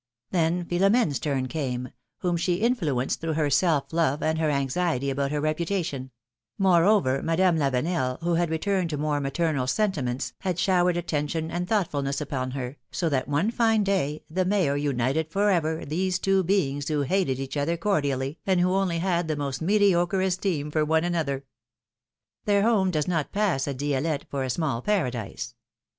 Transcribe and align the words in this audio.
Then 0.31 0.65
Philomene's 0.65 1.19
turn 1.19 1.47
came, 1.47 1.89
whom 2.21 2.35
she 2.35 2.55
influenced 2.55 3.21
through 3.21 3.33
her 3.35 3.51
self 3.51 3.93
love 3.93 4.23
and 4.23 4.39
her 4.39 4.49
anxiety 4.49 5.11
about 5.11 5.29
her 5.29 5.39
reputa 5.39 5.85
tion; 5.85 6.09
moreover, 6.57 7.21
Madame 7.21 7.55
Lavenel, 7.59 8.19
who 8.23 8.33
had 8.33 8.49
returned 8.49 8.89
to 8.89 8.97
more 8.97 9.19
maternal 9.21 9.67
sentiments, 9.67 10.33
had 10.39 10.57
showered 10.57 10.97
attention 10.97 11.51
and 11.51 11.67
thoughtfulness 11.69 12.19
upon 12.19 12.49
her, 12.49 12.77
so 12.89 13.09
that 13.09 13.27
one 13.27 13.51
fine 13.51 13.83
day 13.83 14.23
the 14.27 14.43
Mayor 14.43 14.75
united 14.75 15.29
forever 15.29 15.85
these 15.85 16.17
two 16.17 16.41
beings 16.43 16.87
who 16.87 17.01
hated 17.03 17.39
each 17.39 17.55
other 17.55 17.77
cor 17.77 18.01
dially, 18.01 18.37
and 18.43 18.59
who 18.59 18.73
only 18.73 18.97
had 18.97 19.27
the 19.27 19.35
most 19.35 19.61
mediocre 19.61 20.21
esteem 20.21 20.71
for 20.71 20.83
one 20.83 21.03
another. 21.03 21.45
Their 22.45 22.63
home 22.63 22.89
does 22.89 23.07
not 23.07 23.31
pass 23.31 23.67
at 23.67 23.77
Dielette 23.77 24.25
for 24.31 24.43
a 24.43 24.49
small 24.49 24.81
paradise. 24.81 25.53